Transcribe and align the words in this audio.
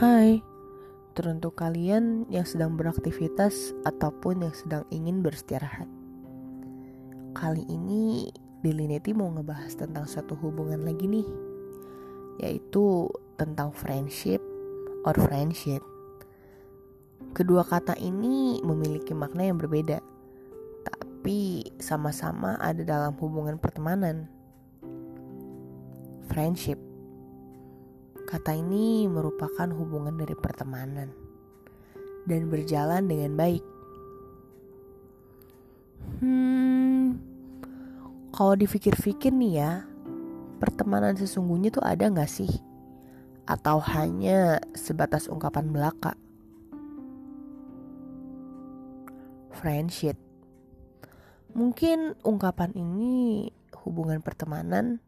Hai, 0.00 0.40
teruntuk 1.12 1.60
kalian 1.60 2.24
yang 2.32 2.48
sedang 2.48 2.72
beraktivitas 2.72 3.76
ataupun 3.84 4.48
yang 4.48 4.54
sedang 4.56 4.88
ingin 4.88 5.20
beristirahat. 5.20 5.84
Kali 7.36 7.68
ini 7.68 8.32
Neti 8.64 9.12
mau 9.12 9.28
ngebahas 9.28 9.76
tentang 9.76 10.08
suatu 10.08 10.40
hubungan 10.40 10.88
lagi 10.88 11.04
nih, 11.04 11.28
yaitu 12.40 13.12
tentang 13.36 13.76
friendship 13.76 14.40
or 15.04 15.12
friendship. 15.20 15.84
Kedua 17.36 17.60
kata 17.60 17.92
ini 18.00 18.56
memiliki 18.64 19.12
makna 19.12 19.52
yang 19.52 19.60
berbeda, 19.60 20.00
tapi 20.80 21.76
sama-sama 21.76 22.56
ada 22.56 22.80
dalam 22.88 23.12
hubungan 23.20 23.60
pertemanan. 23.60 24.32
Friendship 26.32 26.89
Kata 28.30 28.54
ini 28.54 29.10
merupakan 29.10 29.66
hubungan 29.74 30.14
dari 30.14 30.38
pertemanan 30.38 31.10
dan 32.30 32.46
berjalan 32.46 33.10
dengan 33.10 33.34
baik. 33.34 33.64
Hmm, 36.22 37.18
kalau 38.30 38.54
dipikir-pikir 38.54 39.34
nih 39.34 39.58
ya, 39.58 39.82
pertemanan 40.62 41.18
sesungguhnya 41.18 41.74
tuh 41.74 41.82
ada 41.82 42.06
nggak 42.06 42.30
sih? 42.30 42.46
Atau 43.50 43.82
hanya 43.82 44.62
sebatas 44.78 45.26
ungkapan 45.26 45.74
belaka? 45.74 46.14
Friendship. 49.58 50.14
Mungkin 51.50 52.14
ungkapan 52.22 52.78
ini 52.78 53.50
hubungan 53.82 54.22
pertemanan 54.22 55.02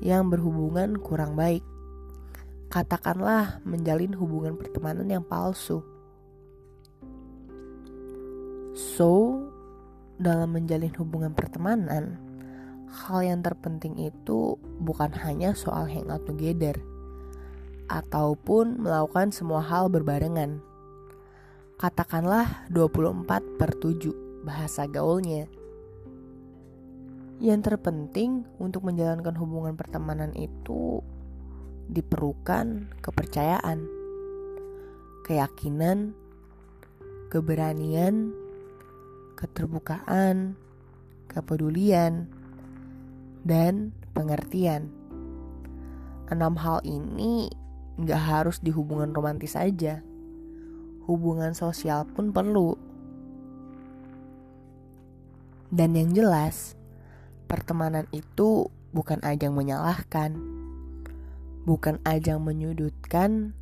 yang 0.00 0.32
berhubungan 0.32 0.96
kurang 0.96 1.36
baik 1.36 1.60
katakanlah 2.70 3.58
menjalin 3.66 4.14
hubungan 4.14 4.54
pertemanan 4.54 5.10
yang 5.10 5.26
palsu. 5.26 5.82
So, 8.78 9.42
dalam 10.22 10.54
menjalin 10.54 10.94
hubungan 10.94 11.34
pertemanan, 11.34 12.14
hal 12.86 13.26
yang 13.26 13.42
terpenting 13.42 13.98
itu 13.98 14.54
bukan 14.78 15.10
hanya 15.18 15.50
soal 15.58 15.90
hangout 15.90 16.22
together 16.30 16.78
ataupun 17.90 18.78
melakukan 18.86 19.34
semua 19.34 19.66
hal 19.66 19.90
berbarengan. 19.90 20.62
Katakanlah 21.74 22.70
24 22.70 23.58
per 23.58 23.74
7 23.82 24.46
bahasa 24.46 24.86
gaulnya. 24.86 25.50
Yang 27.42 27.72
terpenting 27.72 28.46
untuk 28.62 28.86
menjalankan 28.86 29.34
hubungan 29.34 29.74
pertemanan 29.74 30.30
itu 30.38 31.02
diperlukan 31.90 32.86
kepercayaan, 33.02 33.82
keyakinan, 35.26 36.14
keberanian, 37.34 38.30
keterbukaan, 39.34 40.54
kepedulian, 41.26 42.30
dan 43.42 43.90
pengertian. 44.14 44.86
Enam 46.30 46.54
hal 46.62 46.78
ini 46.86 47.50
nggak 47.98 48.22
harus 48.22 48.62
di 48.62 48.70
hubungan 48.70 49.10
romantis 49.10 49.58
saja. 49.58 49.98
Hubungan 51.10 51.58
sosial 51.58 52.06
pun 52.06 52.30
perlu. 52.30 52.78
Dan 55.74 55.98
yang 55.98 56.14
jelas, 56.14 56.78
pertemanan 57.50 58.06
itu 58.14 58.70
bukan 58.94 59.22
ajang 59.26 59.54
menyalahkan 59.54 60.59
bukan 61.64 62.00
ajang 62.04 62.40
menyudutkan, 62.44 63.56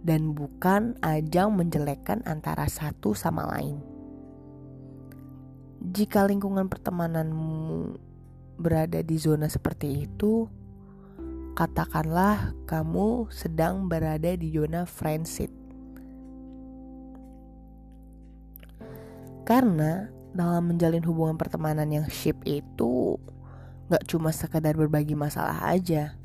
dan 0.00 0.32
bukan 0.32 0.96
ajang 1.04 1.52
menjelekkan 1.52 2.24
antara 2.24 2.64
satu 2.68 3.12
sama 3.12 3.44
lain. 3.56 3.80
Jika 5.80 6.28
lingkungan 6.28 6.68
pertemananmu 6.68 7.96
berada 8.60 9.00
di 9.00 9.16
zona 9.16 9.48
seperti 9.48 10.04
itu, 10.04 10.44
katakanlah 11.56 12.52
kamu 12.68 13.28
sedang 13.32 13.88
berada 13.88 14.36
di 14.36 14.52
zona 14.52 14.84
friendship. 14.84 15.48
Karena 19.48 20.06
dalam 20.36 20.68
menjalin 20.68 21.02
hubungan 21.02 21.34
pertemanan 21.34 21.88
yang 21.90 22.06
ship 22.06 22.38
itu 22.46 23.18
gak 23.90 24.06
cuma 24.06 24.30
sekedar 24.30 24.76
berbagi 24.76 25.18
masalah 25.18 25.58
aja, 25.64 26.19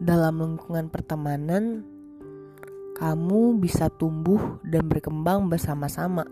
dalam 0.00 0.40
lingkungan 0.40 0.88
pertemanan, 0.88 1.84
kamu 2.96 3.60
bisa 3.60 3.92
tumbuh 3.92 4.56
dan 4.64 4.88
berkembang 4.88 5.52
bersama-sama. 5.52 6.24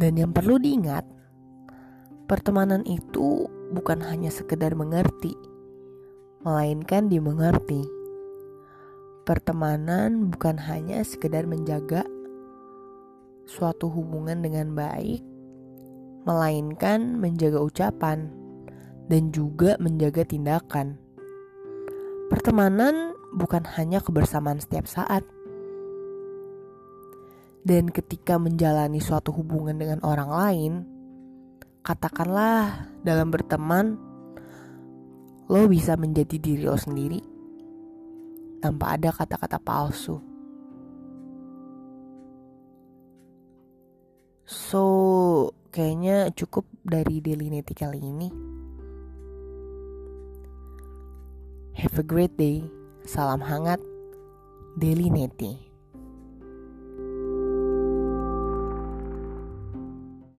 Dan 0.00 0.16
yang 0.16 0.32
perlu 0.32 0.56
diingat, 0.56 1.04
pertemanan 2.24 2.88
itu 2.88 3.44
bukan 3.76 4.00
hanya 4.08 4.32
sekedar 4.32 4.72
mengerti, 4.72 5.36
melainkan 6.40 7.12
dimengerti. 7.12 7.84
Pertemanan 9.28 10.32
bukan 10.32 10.56
hanya 10.56 11.04
sekedar 11.04 11.44
menjaga 11.44 12.04
suatu 13.44 13.92
hubungan 13.92 14.40
dengan 14.40 14.72
baik, 14.72 15.20
melainkan 16.24 17.20
menjaga 17.20 17.60
ucapan 17.60 18.43
dan 19.08 19.32
juga 19.32 19.76
menjaga 19.80 20.24
tindakan. 20.24 20.96
Pertemanan 22.32 23.12
bukan 23.36 23.66
hanya 23.76 24.00
kebersamaan 24.00 24.62
setiap 24.62 24.88
saat. 24.88 25.26
Dan 27.64 27.88
ketika 27.88 28.36
menjalani 28.36 29.00
suatu 29.00 29.32
hubungan 29.32 29.76
dengan 29.80 30.00
orang 30.04 30.30
lain, 30.30 30.72
katakanlah 31.80 32.92
dalam 33.00 33.32
berteman, 33.32 33.96
lo 35.48 35.68
bisa 35.68 35.96
menjadi 35.96 36.36
diri 36.40 36.64
lo 36.64 36.76
sendiri 36.76 37.20
tanpa 38.60 38.96
ada 38.96 39.12
kata-kata 39.12 39.60
palsu. 39.60 40.16
So, 44.44 44.84
kayaknya 45.72 46.32
cukup 46.36 46.68
dari 46.84 47.24
Daily 47.24 47.64
kali 47.64 48.00
ini. 48.00 48.53
Have 51.74 51.98
a 51.98 52.06
great 52.06 52.38
day. 52.38 52.62
Salam 53.02 53.42
hangat. 53.42 53.82
Deli 54.78 55.10
Neti. 55.10 55.73